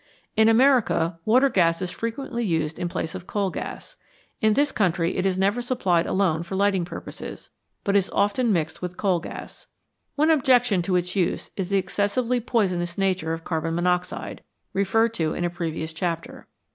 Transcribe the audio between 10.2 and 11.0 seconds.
objection to